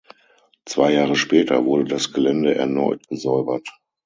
Zwei 0.65 0.93
Jahre 0.93 1.15
später 1.15 1.63
wurde 1.63 1.83
das 1.83 2.11
Gelände 2.11 2.55
erneut 2.55 3.07
gesäubert. 3.07 3.69